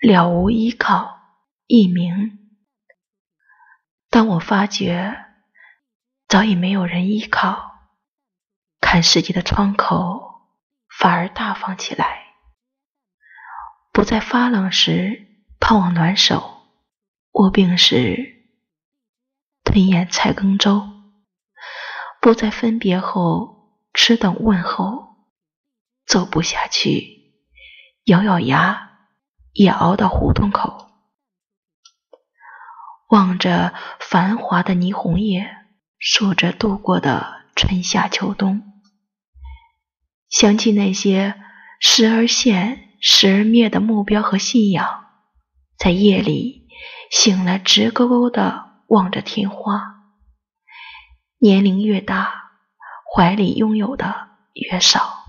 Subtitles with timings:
[0.00, 1.18] 了无依靠，
[1.66, 2.38] 一名。
[4.10, 5.26] 当我发觉
[6.28, 7.72] 早已没有人依靠，
[8.80, 10.50] 看世界的窗口
[10.88, 12.26] 反而大方起来，
[13.92, 15.26] 不再发冷时
[15.58, 16.62] 盼望暖手，
[17.32, 18.46] 卧病时
[19.64, 20.88] 吞咽菜羹粥，
[22.20, 25.16] 不再分别后痴等问候，
[26.06, 27.34] 走不下去，
[28.04, 28.87] 咬咬牙。
[29.58, 30.88] 也熬到胡同口，
[33.08, 35.50] 望着繁华的霓虹夜，
[35.98, 38.62] 数着度过的春夏秋冬，
[40.30, 41.34] 想起那些
[41.80, 45.06] 时而现、时而灭的目标和信仰，
[45.76, 46.68] 在夜里
[47.10, 49.96] 醒来，直勾勾的望着天花。
[51.38, 52.52] 年龄越大，
[53.12, 55.27] 怀里拥有的越少。